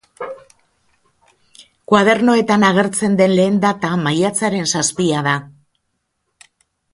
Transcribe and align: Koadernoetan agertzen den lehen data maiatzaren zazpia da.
Koadernoetan 1.91 2.65
agertzen 2.69 3.19
den 3.19 3.35
lehen 3.41 3.61
data 3.67 3.93
maiatzaren 4.07 4.67
zazpia 4.73 5.21
da. 5.29 5.37